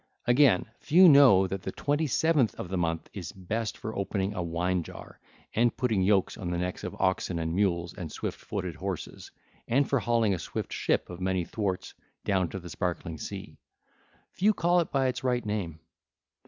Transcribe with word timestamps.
(ll. 0.25 0.31
814 0.31 0.65
818) 0.65 0.65
Again, 0.65 0.75
few 0.79 1.09
know 1.13 1.45
that 1.45 1.61
the 1.61 1.71
twenty 1.73 2.07
seventh 2.07 2.55
of 2.55 2.69
the 2.69 2.77
month 2.79 3.07
is 3.13 3.31
best 3.31 3.77
for 3.77 3.95
opening 3.95 4.33
a 4.33 4.41
wine 4.41 4.81
jar, 4.81 5.19
and 5.53 5.77
putting 5.77 6.01
yokes 6.01 6.37
on 6.39 6.49
the 6.49 6.57
necks 6.57 6.83
of 6.83 6.95
oxen 6.99 7.37
and 7.37 7.53
mules 7.53 7.93
and 7.93 8.11
swift 8.11 8.39
footed 8.39 8.73
horses, 8.77 9.29
and 9.67 9.87
for 9.87 9.99
hauling 9.99 10.33
a 10.33 10.39
swift 10.39 10.73
ship 10.73 11.07
of 11.11 11.21
many 11.21 11.45
thwarts 11.45 11.93
down 12.25 12.49
to 12.49 12.57
the 12.57 12.71
sparkling 12.71 13.19
sea; 13.19 13.59
few 14.31 14.55
call 14.55 14.79
it 14.79 14.91
by 14.91 15.05
its 15.05 15.23
right 15.23 15.45
name. 15.45 15.79